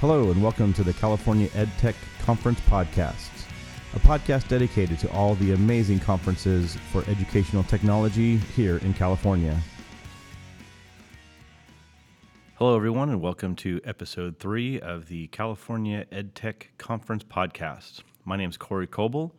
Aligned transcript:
Hello, 0.00 0.30
and 0.30 0.40
welcome 0.40 0.72
to 0.74 0.84
the 0.84 0.92
California 0.92 1.48
EdTech 1.48 1.96
Conference 2.20 2.60
Podcasts, 2.70 3.46
a 3.96 3.98
podcast 3.98 4.46
dedicated 4.46 4.96
to 5.00 5.10
all 5.10 5.34
the 5.34 5.54
amazing 5.54 5.98
conferences 5.98 6.76
for 6.92 7.02
educational 7.08 7.64
technology 7.64 8.36
here 8.36 8.76
in 8.76 8.94
California. 8.94 9.60
Hello, 12.54 12.76
everyone, 12.76 13.08
and 13.08 13.20
welcome 13.20 13.56
to 13.56 13.80
episode 13.84 14.38
three 14.38 14.80
of 14.80 15.08
the 15.08 15.26
California 15.28 16.06
EdTech 16.12 16.66
Conference 16.78 17.24
Podcast. 17.24 18.02
My 18.24 18.36
name 18.36 18.50
is 18.50 18.56
Corey 18.56 18.86
Coble. 18.86 19.34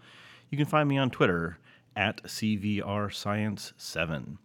You 0.50 0.57
can 0.57 0.68
find 0.68 0.89
me 0.89 0.98
on 0.98 1.10
Twitter 1.10 1.57
at 1.96 2.21
CVR 2.23 3.14
Science 3.14 3.71
7. 3.78 4.38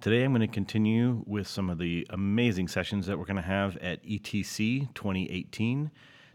Today, 0.00 0.22
I'm 0.22 0.30
going 0.30 0.42
to 0.42 0.46
continue 0.46 1.24
with 1.26 1.48
some 1.48 1.68
of 1.68 1.78
the 1.78 2.06
amazing 2.10 2.68
sessions 2.68 3.06
that 3.06 3.18
we're 3.18 3.24
going 3.24 3.34
to 3.34 3.42
have 3.42 3.76
at 3.78 4.00
ETC 4.04 4.94
2018 4.94 5.90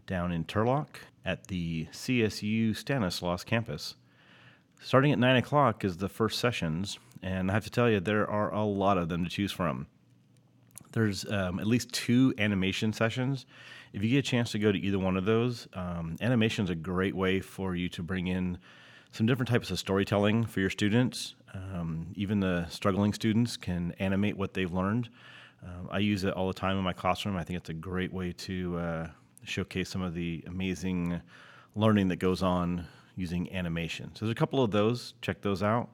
down 0.06 0.32
in 0.32 0.44
Turlock 0.44 0.88
at 1.24 1.46
the 1.46 1.86
CSU 1.86 2.76
Stanislaus 2.76 3.42
campus. 3.42 3.96
Starting 4.82 5.12
at 5.12 5.18
9 5.18 5.36
o'clock 5.36 5.82
is 5.82 5.96
the 5.96 6.10
first 6.10 6.40
sessions, 6.40 6.98
and 7.22 7.50
I 7.50 7.54
have 7.54 7.64
to 7.64 7.70
tell 7.70 7.88
you, 7.88 8.00
there 8.00 8.28
are 8.28 8.52
a 8.52 8.62
lot 8.62 8.98
of 8.98 9.08
them 9.08 9.24
to 9.24 9.30
choose 9.30 9.50
from. 9.50 9.86
There's 10.92 11.24
um, 11.32 11.58
at 11.58 11.66
least 11.66 11.90
two 11.90 12.34
animation 12.36 12.92
sessions. 12.92 13.46
If 13.94 14.02
you 14.02 14.10
get 14.10 14.18
a 14.18 14.30
chance 14.30 14.52
to 14.52 14.58
go 14.58 14.72
to 14.72 14.78
either 14.78 14.98
one 14.98 15.16
of 15.16 15.24
those, 15.24 15.68
um, 15.72 16.16
animation 16.20 16.64
is 16.64 16.70
a 16.70 16.74
great 16.74 17.16
way 17.16 17.40
for 17.40 17.74
you 17.74 17.88
to 17.88 18.02
bring 18.02 18.26
in 18.26 18.58
some 19.10 19.24
different 19.24 19.48
types 19.48 19.70
of 19.70 19.78
storytelling 19.78 20.44
for 20.44 20.60
your 20.60 20.68
students. 20.68 21.34
Um, 21.54 22.08
even 22.14 22.40
the 22.40 22.66
struggling 22.68 23.12
students 23.12 23.56
can 23.56 23.94
animate 23.98 24.36
what 24.36 24.54
they've 24.54 24.72
learned. 24.72 25.08
Um, 25.62 25.88
I 25.90 25.98
use 26.00 26.24
it 26.24 26.34
all 26.34 26.48
the 26.48 26.54
time 26.54 26.76
in 26.76 26.84
my 26.84 26.92
classroom. 26.92 27.36
I 27.36 27.44
think 27.44 27.58
it's 27.58 27.70
a 27.70 27.74
great 27.74 28.12
way 28.12 28.32
to 28.32 28.78
uh, 28.78 29.06
showcase 29.44 29.88
some 29.88 30.02
of 30.02 30.14
the 30.14 30.44
amazing 30.46 31.20
learning 31.74 32.08
that 32.08 32.16
goes 32.16 32.42
on 32.42 32.86
using 33.16 33.52
animation. 33.54 34.10
So 34.14 34.24
there's 34.24 34.32
a 34.32 34.38
couple 34.38 34.62
of 34.62 34.70
those. 34.70 35.14
Check 35.22 35.40
those 35.40 35.62
out. 35.62 35.90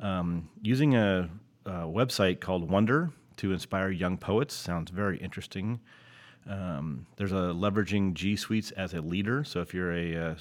Um, 0.00 0.48
using 0.62 0.94
a, 0.96 1.30
a, 1.64 1.70
website 1.70 2.40
called 2.40 2.68
Wonder 2.68 3.10
to 3.36 3.52
inspire 3.52 3.90
young 3.90 4.18
poets 4.18 4.54
sounds 4.54 4.90
very 4.90 5.16
interesting. 5.18 5.80
Um, 6.48 7.06
there's 7.16 7.32
a 7.32 7.52
leveraging 7.54 8.14
G 8.14 8.36
Suites 8.36 8.72
as 8.72 8.92
a 8.92 9.00
leader. 9.00 9.42
So 9.44 9.60
if 9.60 9.72
you're 9.72 9.92
a, 9.92 10.12
a 10.12 10.30
uh, 10.30 10.34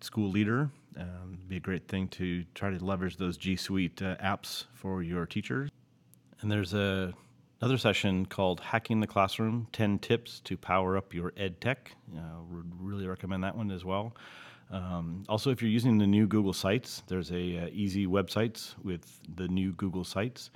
school 0.00 0.30
leader 0.30 0.70
um, 0.98 1.38
be 1.48 1.56
a 1.56 1.60
great 1.60 1.88
thing 1.88 2.08
to 2.08 2.44
try 2.54 2.70
to 2.70 2.84
leverage 2.84 3.16
those 3.16 3.36
G 3.36 3.56
Suite 3.56 4.00
uh, 4.02 4.16
apps 4.16 4.64
for 4.74 5.02
your 5.02 5.26
teachers. 5.26 5.70
And 6.40 6.50
there's 6.50 6.74
a 6.74 7.14
another 7.60 7.78
session 7.78 8.26
called 8.26 8.60
Hacking 8.60 9.00
the 9.00 9.06
Classroom 9.06 9.66
10 9.72 9.98
Tips 10.00 10.40
to 10.40 10.56
Power 10.56 10.96
Up 10.96 11.14
Your 11.14 11.32
Ed 11.36 11.60
Tech. 11.60 11.92
Uh, 12.14 12.42
would 12.50 12.70
really 12.78 13.06
recommend 13.06 13.42
that 13.44 13.56
one 13.56 13.70
as 13.70 13.84
well. 13.84 14.14
Um, 14.70 15.24
also, 15.28 15.50
if 15.50 15.62
you're 15.62 15.70
using 15.70 15.98
the 15.98 16.06
new 16.06 16.26
Google 16.26 16.52
Sites, 16.52 17.02
there's 17.06 17.30
a 17.30 17.58
uh, 17.58 17.68
easy 17.72 18.06
websites 18.06 18.74
with 18.82 19.20
the 19.36 19.48
new 19.48 19.72
Google 19.72 20.04
Sites. 20.04 20.50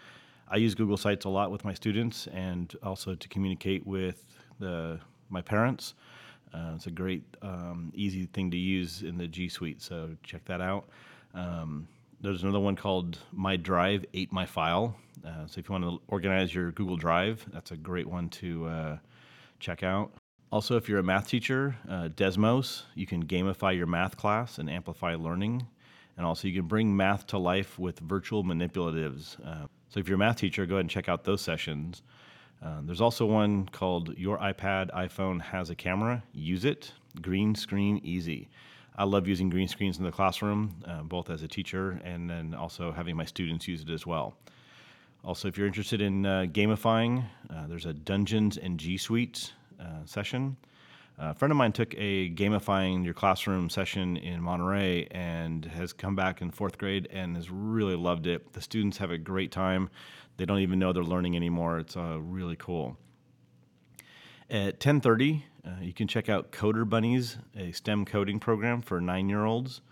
I 0.48 0.56
use 0.56 0.74
Google 0.74 0.96
Sites 0.96 1.24
a 1.24 1.28
lot 1.28 1.50
with 1.50 1.64
my 1.64 1.74
students 1.74 2.26
and 2.28 2.74
also 2.82 3.14
to 3.14 3.28
communicate 3.28 3.86
with 3.86 4.24
the, 4.58 4.98
my 5.28 5.42
parents. 5.42 5.94
Uh, 6.52 6.72
it's 6.74 6.86
a 6.86 6.90
great, 6.90 7.22
um, 7.42 7.92
easy 7.94 8.26
thing 8.26 8.50
to 8.50 8.56
use 8.56 9.02
in 9.02 9.18
the 9.18 9.26
G 9.26 9.48
Suite, 9.48 9.82
so 9.82 10.16
check 10.22 10.44
that 10.46 10.60
out. 10.60 10.88
Um, 11.34 11.86
there's 12.20 12.42
another 12.42 12.60
one 12.60 12.76
called 12.76 13.18
My 13.32 13.56
Drive 13.56 14.04
Ate 14.14 14.32
My 14.32 14.46
File. 14.46 14.96
Uh, 15.24 15.46
so 15.46 15.58
if 15.58 15.68
you 15.68 15.72
want 15.72 15.84
to 15.84 16.00
organize 16.08 16.54
your 16.54 16.72
Google 16.72 16.96
Drive, 16.96 17.46
that's 17.52 17.70
a 17.70 17.76
great 17.76 18.06
one 18.06 18.28
to 18.30 18.66
uh, 18.66 18.98
check 19.60 19.82
out. 19.82 20.12
Also, 20.50 20.76
if 20.76 20.88
you're 20.88 20.98
a 20.98 21.02
math 21.02 21.28
teacher, 21.28 21.76
uh, 21.88 22.08
Desmos, 22.08 22.84
you 22.94 23.06
can 23.06 23.24
gamify 23.24 23.76
your 23.76 23.86
math 23.86 24.16
class 24.16 24.58
and 24.58 24.70
amplify 24.70 25.14
learning. 25.14 25.66
And 26.16 26.26
also, 26.26 26.48
you 26.48 26.54
can 26.54 26.66
bring 26.66 26.96
math 26.96 27.26
to 27.28 27.38
life 27.38 27.78
with 27.78 28.00
virtual 28.00 28.42
manipulatives. 28.42 29.36
Uh, 29.46 29.66
so 29.88 30.00
if 30.00 30.08
you're 30.08 30.16
a 30.16 30.18
math 30.18 30.38
teacher, 30.38 30.66
go 30.66 30.76
ahead 30.76 30.80
and 30.80 30.90
check 30.90 31.08
out 31.08 31.24
those 31.24 31.42
sessions. 31.42 32.02
Uh, 32.62 32.80
there's 32.82 33.00
also 33.00 33.24
one 33.24 33.66
called 33.68 34.16
Your 34.18 34.38
iPad, 34.38 34.90
iPhone 34.92 35.40
has 35.40 35.70
a 35.70 35.74
camera. 35.74 36.22
Use 36.32 36.64
it. 36.64 36.92
Green 37.22 37.54
screen 37.54 38.00
easy. 38.02 38.48
I 38.96 39.04
love 39.04 39.28
using 39.28 39.48
green 39.48 39.68
screens 39.68 39.98
in 39.98 40.04
the 40.04 40.10
classroom, 40.10 40.74
uh, 40.84 41.02
both 41.02 41.30
as 41.30 41.42
a 41.44 41.48
teacher 41.48 42.00
and 42.04 42.28
then 42.28 42.52
also 42.52 42.90
having 42.90 43.16
my 43.16 43.24
students 43.24 43.68
use 43.68 43.82
it 43.82 43.90
as 43.90 44.04
well. 44.04 44.34
Also, 45.24 45.46
if 45.46 45.56
you're 45.56 45.66
interested 45.66 46.00
in 46.00 46.26
uh, 46.26 46.46
gamifying, 46.48 47.24
uh, 47.50 47.66
there's 47.68 47.86
a 47.86 47.92
Dungeons 47.92 48.56
and 48.56 48.78
G 48.78 48.96
Suite 48.96 49.52
uh, 49.80 50.04
session. 50.04 50.56
A 51.18 51.34
friend 51.34 51.50
of 51.50 51.56
mine 51.56 51.72
took 51.72 51.94
a 51.96 52.30
gamifying 52.30 53.04
your 53.04 53.14
classroom 53.14 53.68
session 53.68 54.16
in 54.16 54.40
Monterey 54.40 55.08
and 55.10 55.64
has 55.64 55.92
come 55.92 56.14
back 56.14 56.40
in 56.40 56.50
fourth 56.50 56.78
grade 56.78 57.08
and 57.10 57.36
has 57.36 57.50
really 57.50 57.96
loved 57.96 58.26
it. 58.26 58.52
The 58.52 58.60
students 58.60 58.98
have 58.98 59.10
a 59.10 59.18
great 59.18 59.50
time 59.50 59.90
they 60.38 60.46
don't 60.46 60.60
even 60.60 60.78
know 60.78 60.92
they're 60.92 61.04
learning 61.04 61.36
anymore. 61.36 61.78
It's 61.80 61.96
uh, 61.96 62.18
really 62.20 62.56
cool. 62.56 62.96
At 64.48 64.80
10:30, 64.80 65.42
uh, 65.66 65.70
you 65.82 65.92
can 65.92 66.08
check 66.08 66.28
out 66.30 66.52
Coder 66.52 66.88
Bunnies, 66.88 67.36
a 67.54 67.72
STEM 67.72 68.06
coding 68.06 68.40
program 68.40 68.80
for 68.80 69.00
nine-year-olds. 69.00 69.82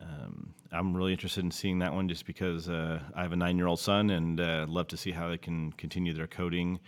Um, 0.00 0.54
I'm 0.70 0.94
really 0.94 1.12
interested 1.12 1.42
in 1.42 1.50
seeing 1.50 1.78
that 1.78 1.94
one 1.94 2.08
just 2.08 2.26
because 2.26 2.68
uh, 2.68 3.00
I 3.14 3.22
have 3.22 3.32
a 3.32 3.36
nine-year-old 3.36 3.80
son 3.80 4.10
and 4.10 4.38
uh, 4.38 4.66
love 4.68 4.86
to 4.88 4.96
see 4.96 5.10
how 5.10 5.28
they 5.30 5.38
can 5.38 5.72
continue 5.72 6.12
their 6.12 6.26
coding. 6.26 6.78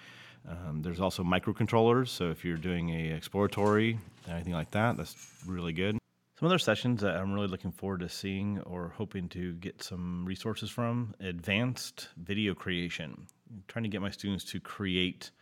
Um, 0.48 0.80
there's 0.82 1.00
also 1.00 1.22
microcontrollers, 1.22 2.08
so 2.08 2.30
if 2.30 2.44
you're 2.44 2.56
doing 2.56 2.90
a 2.90 3.14
exploratory 3.14 3.98
anything 4.30 4.52
like 4.52 4.70
that, 4.72 4.96
that's 4.96 5.16
really 5.46 5.72
good. 5.72 5.98
Some 6.38 6.46
other 6.46 6.58
sessions 6.58 7.00
that 7.00 7.16
I'm 7.16 7.32
really 7.32 7.48
looking 7.48 7.72
forward 7.72 8.00
to 8.00 8.08
seeing 8.08 8.60
or 8.60 8.92
hoping 8.96 9.28
to 9.30 9.54
get 9.54 9.82
some 9.82 10.24
resources 10.24 10.70
from 10.70 11.14
advanced 11.20 12.08
video 12.16 12.54
creation. 12.54 13.26
I'm 13.50 13.64
trying 13.66 13.82
to 13.82 13.88
get 13.88 14.00
my 14.00 14.10
students 14.10 14.44
to 14.44 14.60
create 14.60 15.32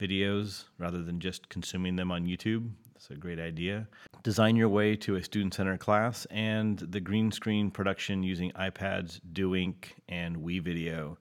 videos 0.00 0.64
rather 0.78 1.02
than 1.02 1.20
just 1.20 1.48
consuming 1.50 1.96
them 1.96 2.10
on 2.10 2.24
YouTube. 2.24 2.70
That's 2.94 3.10
a 3.10 3.14
great 3.16 3.38
idea. 3.38 3.88
Design 4.22 4.56
your 4.56 4.70
way 4.70 4.96
to 4.96 5.16
a 5.16 5.22
student 5.22 5.54
centered 5.54 5.80
class 5.80 6.26
and 6.30 6.78
the 6.78 7.00
green 7.00 7.30
screen 7.30 7.70
production 7.70 8.22
using 8.22 8.50
iPads, 8.52 9.20
Doink, 9.32 9.74
and 10.08 10.36
WeVideo. 10.36 11.16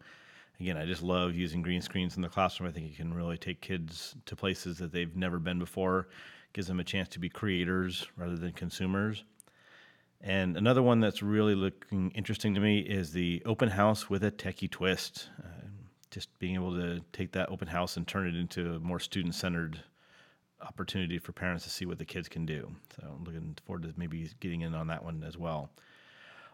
Again, 0.59 0.77
I 0.77 0.85
just 0.85 1.03
love 1.03 1.35
using 1.35 1.61
green 1.61 1.81
screens 1.81 2.15
in 2.15 2.21
the 2.21 2.29
classroom. 2.29 2.69
I 2.69 2.71
think 2.71 2.91
it 2.91 2.97
can 2.97 3.13
really 3.13 3.37
take 3.37 3.61
kids 3.61 4.15
to 4.25 4.35
places 4.35 4.77
that 4.77 4.91
they've 4.91 5.15
never 5.15 5.39
been 5.39 5.59
before 5.59 6.07
gives 6.57 6.67
them 6.67 6.79
a 6.79 6.83
chance 6.83 7.07
to 7.09 7.19
be 7.19 7.29
creators 7.29 8.07
rather 8.15 8.35
than 8.35 8.51
consumers. 8.51 9.23
And 10.21 10.57
another 10.57 10.81
one 10.81 10.99
that's 10.99 11.21
really 11.21 11.53
looking 11.53 12.09
interesting 12.15 12.55
to 12.55 12.59
me 12.59 12.79
is 12.79 13.13
the 13.13 13.43
open 13.45 13.69
house 13.69 14.09
with 14.09 14.23
a 14.23 14.31
techie 14.31 14.69
twist. 14.69 15.29
Uh, 15.39 15.67
just 16.09 16.35
being 16.39 16.55
able 16.55 16.71
to 16.71 17.01
take 17.13 17.31
that 17.33 17.49
open 17.49 17.67
house 17.67 17.97
and 17.97 18.07
turn 18.07 18.25
it 18.25 18.35
into 18.35 18.73
a 18.73 18.79
more 18.79 18.99
student 18.99 19.35
centered 19.35 19.83
opportunity 20.61 21.19
for 21.19 21.31
parents 21.31 21.63
to 21.65 21.69
see 21.69 21.85
what 21.85 21.99
the 21.99 22.05
kids 22.05 22.27
can 22.27 22.45
do. 22.45 22.75
So 22.95 23.07
I'm 23.07 23.23
looking 23.23 23.55
forward 23.67 23.83
to 23.83 23.93
maybe 23.97 24.27
getting 24.39 24.61
in 24.61 24.73
on 24.73 24.87
that 24.87 25.03
one 25.03 25.23
as 25.27 25.37
well. 25.37 25.69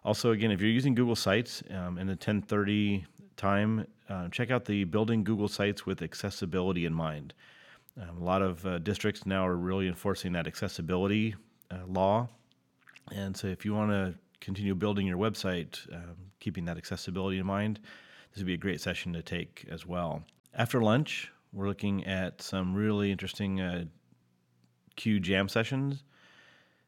Also, 0.04 0.32
again, 0.32 0.52
if 0.52 0.60
you're 0.60 0.70
using 0.70 0.96
Google 0.96 1.16
Sites 1.16 1.64
um, 1.70 1.98
in 1.98 2.08
the 2.08 2.14
1030 2.14 3.06
time, 3.38 3.88
uh, 4.10 4.30
check 4.30 4.52
out 4.52 4.66
the 4.66 4.84
Building 4.84 5.24
Google 5.24 5.48
Sites 5.48 5.86
with 5.86 6.02
Accessibility 6.02 6.86
in 6.86 6.94
Mind. 6.94 7.34
Um, 8.02 8.22
a 8.22 8.24
lot 8.24 8.42
of 8.42 8.66
uh, 8.66 8.80
districts 8.80 9.26
now 9.26 9.46
are 9.46 9.56
really 9.56 9.88
enforcing 9.88 10.34
that 10.34 10.48
accessibility 10.48 11.36
uh, 11.72 11.86
law. 11.88 12.28
And 13.12 13.36
so, 13.36 13.48
if 13.48 13.66
you 13.66 13.74
want 13.74 13.92
to 13.92 14.16
continue 14.40 14.76
building 14.76 15.06
your 15.06 15.18
website, 15.18 15.92
um, 15.94 16.16
keeping 16.40 16.66
that 16.66 16.78
accessibility 16.78 17.38
in 17.38 17.46
mind, 17.46 17.80
this 18.32 18.40
would 18.40 18.48
be 18.48 18.54
a 18.54 18.58
great 18.58 18.82
session 18.82 19.14
to 19.14 19.22
take 19.22 19.66
as 19.70 19.86
well. 19.86 20.24
After 20.54 20.82
lunch, 20.82 21.32
we're 21.52 21.68
looking 21.68 22.06
at 22.06 22.42
some 22.42 22.74
really 22.74 23.12
interesting 23.12 23.62
uh, 23.62 23.86
Q 24.96 25.20
jam 25.20 25.48
sessions. 25.48 26.04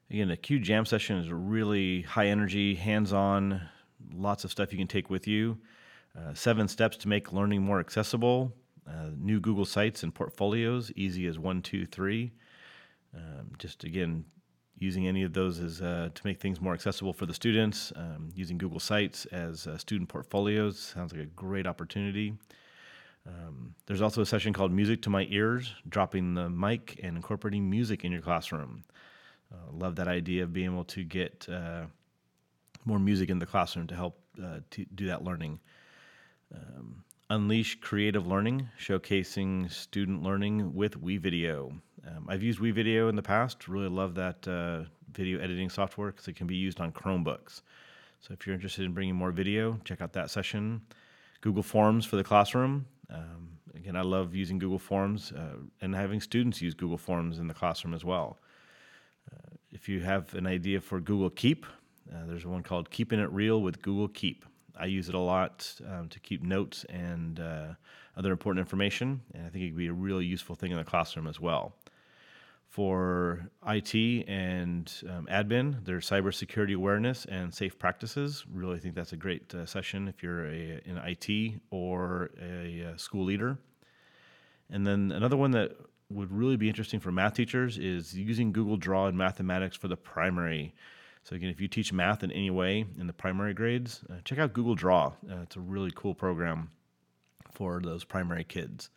Again, 0.09 0.31
a 0.31 0.37
Q 0.37 0.59
jam 0.59 0.85
session 0.85 1.17
is 1.17 1.29
really 1.31 2.01
high 2.01 2.27
energy, 2.27 2.75
hands 2.75 3.13
on, 3.13 3.61
lots 4.13 4.43
of 4.43 4.51
stuff 4.51 4.71
you 4.71 4.77
can 4.77 4.87
take 4.87 5.09
with 5.09 5.27
you. 5.27 5.57
Uh, 6.17 6.33
seven 6.33 6.67
steps 6.67 6.95
to 6.97 7.09
make 7.09 7.33
learning 7.33 7.61
more 7.61 7.79
accessible. 7.79 8.53
Uh, 8.87 9.09
new 9.17 9.39
Google 9.39 9.65
Sites 9.65 10.03
and 10.03 10.13
portfolios, 10.13 10.91
easy 10.95 11.27
as 11.27 11.37
one, 11.37 11.61
two, 11.61 11.85
three. 11.85 12.31
Um, 13.15 13.51
just 13.57 13.83
again, 13.83 14.23
using 14.77 15.07
any 15.07 15.23
of 15.23 15.33
those 15.33 15.59
as 15.59 15.81
uh, 15.81 16.09
to 16.13 16.21
make 16.25 16.39
things 16.39 16.61
more 16.61 16.73
accessible 16.73 17.11
for 17.11 17.25
the 17.25 17.33
students. 17.33 17.91
Um, 17.95 18.29
using 18.33 18.57
Google 18.57 18.79
Sites 18.79 19.25
as 19.27 19.67
uh, 19.67 19.77
student 19.77 20.09
portfolios 20.09 20.79
sounds 20.79 21.11
like 21.13 21.21
a 21.21 21.25
great 21.25 21.65
opportunity. 21.65 22.33
Um, 23.27 23.73
there's 23.87 24.01
also 24.01 24.21
a 24.21 24.25
session 24.25 24.53
called 24.53 24.71
Music 24.71 25.01
to 25.03 25.09
My 25.09 25.27
Ears, 25.31 25.73
dropping 25.89 26.35
the 26.35 26.49
mic 26.49 26.99
and 27.01 27.15
incorporating 27.15 27.69
music 27.69 28.05
in 28.05 28.11
your 28.11 28.21
classroom. 28.21 28.83
Uh, 29.51 29.71
love 29.71 29.95
that 29.95 30.07
idea 30.07 30.43
of 30.43 30.53
being 30.53 30.71
able 30.71 30.83
to 30.85 31.03
get 31.03 31.47
more 32.85 32.99
music 32.99 33.31
in 33.31 33.39
the 33.39 33.45
classroom 33.47 33.87
to 33.87 33.95
help 33.95 34.19
do 34.93 35.07
that 35.07 35.23
learning. 35.23 35.59
Um, 36.53 37.03
Unleash 37.29 37.79
Creative 37.81 38.25
Learning, 38.25 38.69
showcasing 38.79 39.71
student 39.71 40.21
learning 40.21 40.73
with 40.73 41.01
WeVideo. 41.01 41.71
Um, 42.07 42.25
I've 42.27 42.43
used 42.43 42.59
WeVideo 42.59 43.09
in 43.09 43.15
the 43.15 43.23
past. 43.23 43.67
Really 43.67 43.89
love 43.89 44.15
that 44.15 44.47
uh, 44.47 44.83
video 45.11 45.39
editing 45.39 45.69
software 45.69 46.11
because 46.11 46.27
it 46.27 46.35
can 46.35 46.45
be 46.45 46.55
used 46.55 46.79
on 46.79 46.91
Chromebooks. 46.91 47.61
So 48.21 48.33
if 48.33 48.45
you're 48.45 48.53
interested 48.53 48.85
in 48.85 48.93
bringing 48.93 49.15
more 49.15 49.31
video, 49.31 49.79
check 49.83 50.01
out 50.01 50.13
that 50.13 50.29
session. 50.29 50.81
Google 51.41 51.63
Forms 51.63 52.05
for 52.05 52.15
the 52.15 52.23
classroom. 52.23 52.85
Um, 53.09 53.49
again, 53.75 53.95
I 53.95 54.01
love 54.01 54.35
using 54.35 54.57
Google 54.59 54.79
Forms 54.79 55.31
uh, 55.31 55.57
and 55.81 55.95
having 55.95 56.21
students 56.21 56.61
use 56.61 56.73
Google 56.73 56.97
Forms 56.97 57.39
in 57.39 57.47
the 57.47 57.53
classroom 57.53 57.93
as 57.93 58.03
well. 58.03 58.39
Uh, 59.31 59.55
if 59.71 59.89
you 59.89 59.99
have 60.01 60.33
an 60.35 60.47
idea 60.47 60.81
for 60.81 60.99
Google 60.99 61.29
Keep, 61.29 61.65
uh, 62.13 62.25
there's 62.27 62.45
one 62.45 62.63
called 62.63 62.89
Keeping 62.89 63.19
It 63.19 63.31
Real 63.31 63.61
with 63.61 63.81
Google 63.81 64.07
Keep. 64.07 64.45
I 64.79 64.85
use 64.85 65.09
it 65.09 65.15
a 65.15 65.19
lot 65.19 65.73
um, 65.89 66.09
to 66.09 66.19
keep 66.19 66.43
notes 66.43 66.85
and 66.89 67.39
uh, 67.39 67.67
other 68.17 68.31
important 68.31 68.59
information, 68.59 69.21
and 69.33 69.45
I 69.45 69.49
think 69.49 69.65
it 69.65 69.69
could 69.69 69.77
be 69.77 69.87
a 69.87 69.93
really 69.93 70.25
useful 70.25 70.55
thing 70.55 70.71
in 70.71 70.77
the 70.77 70.83
classroom 70.83 71.27
as 71.27 71.39
well. 71.39 71.73
For 72.69 73.49
IT 73.65 73.95
and 74.27 74.91
um, 75.09 75.27
admin, 75.31 75.85
there's 75.85 76.09
cybersecurity 76.09 76.75
awareness 76.75 77.23
and 77.25 77.53
safe 77.53 77.79
practices. 77.79 78.43
Really 78.51 78.79
think 78.79 78.95
that's 78.95 79.13
a 79.13 79.17
great 79.17 79.55
uh, 79.55 79.65
session 79.65 80.09
if 80.09 80.21
you're 80.21 80.45
a, 80.45 80.81
in 80.83 80.97
IT 80.97 81.61
or 81.71 82.31
a, 82.41 82.81
a 82.81 82.99
school 82.99 83.23
leader. 83.23 83.57
And 84.69 84.85
then 84.85 85.13
another 85.13 85.37
one 85.37 85.51
that 85.51 85.77
would 86.09 86.31
really 86.31 86.57
be 86.57 86.67
interesting 86.67 86.99
for 86.99 87.11
math 87.11 87.35
teachers 87.35 87.77
is 87.77 88.13
using 88.13 88.51
Google 88.51 88.77
Draw 88.77 89.07
in 89.07 89.17
mathematics 89.17 89.77
for 89.77 89.87
the 89.87 89.97
primary. 89.97 90.73
So 91.25 91.35
again, 91.35 91.49
if 91.49 91.59
you 91.59 91.67
teach 91.67 91.91
math 91.91 92.23
in 92.23 92.31
any 92.31 92.51
way 92.51 92.85
in 92.99 93.07
the 93.07 93.13
primary 93.13 93.55
grades, 93.55 94.03
uh, 94.11 94.17
check 94.23 94.37
out 94.37 94.53
Google 94.53 94.75
Draw. 94.75 95.07
Uh, 95.07 95.41
it's 95.41 95.55
a 95.55 95.59
really 95.59 95.91
cool 95.95 96.13
program 96.13 96.69
for 97.51 97.81
those 97.81 98.03
primary 98.03 98.43
kids. 98.43 98.91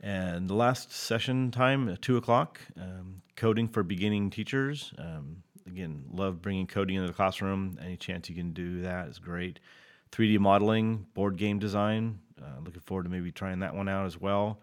And 0.00 0.48
the 0.48 0.54
last 0.54 0.90
session 0.90 1.50
time 1.50 1.86
at 1.90 2.00
two 2.00 2.16
o'clock, 2.16 2.62
um, 2.80 3.20
coding 3.36 3.68
for 3.68 3.82
beginning 3.82 4.30
teachers. 4.30 4.94
Um, 4.96 5.42
again, 5.66 6.04
love 6.10 6.40
bringing 6.40 6.66
coding 6.66 6.96
into 6.96 7.08
the 7.08 7.12
classroom. 7.14 7.78
Any 7.78 7.98
chance 7.98 8.30
you 8.30 8.34
can 8.34 8.54
do 8.54 8.80
that 8.80 9.08
is 9.08 9.18
great. 9.18 9.60
3D 10.12 10.38
modeling, 10.38 11.04
board 11.12 11.36
game 11.36 11.58
design. 11.58 12.20
Uh, 12.40 12.60
looking 12.64 12.80
forward 12.80 13.02
to 13.02 13.10
maybe 13.10 13.32
trying 13.32 13.58
that 13.58 13.74
one 13.74 13.90
out 13.90 14.06
as 14.06 14.18
well. 14.18 14.62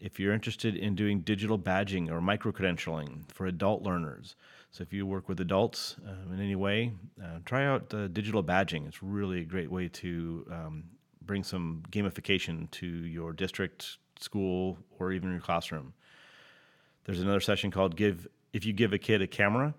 If 0.00 0.18
you're 0.18 0.32
interested 0.32 0.74
in 0.74 0.94
doing 0.94 1.20
digital 1.20 1.58
badging 1.58 2.10
or 2.10 2.22
micro 2.22 2.50
credentialing 2.50 3.30
for 3.30 3.44
adult 3.44 3.82
learners, 3.82 4.36
so 4.72 4.80
if 4.80 4.92
you 4.92 5.04
work 5.04 5.28
with 5.28 5.38
adults 5.40 5.96
um, 6.08 6.32
in 6.32 6.40
any 6.40 6.56
way, 6.56 6.92
uh, 7.22 7.38
try 7.44 7.66
out 7.66 7.92
uh, 7.92 8.08
digital 8.08 8.42
badging. 8.42 8.88
It's 8.88 9.02
really 9.02 9.42
a 9.42 9.44
great 9.44 9.70
way 9.70 9.88
to 9.88 10.46
um, 10.50 10.84
bring 11.20 11.44
some 11.44 11.82
gamification 11.90 12.70
to 12.72 12.86
your 12.86 13.34
district, 13.34 13.98
school, 14.18 14.78
or 14.98 15.12
even 15.12 15.30
your 15.30 15.40
classroom. 15.40 15.92
There's 17.04 17.20
another 17.20 17.40
session 17.40 17.70
called 17.70 17.96
"Give 17.96 18.26
If 18.54 18.64
You 18.64 18.72
Give 18.72 18.94
a 18.94 18.98
Kid 18.98 19.20
a 19.20 19.26
Camera." 19.26 19.74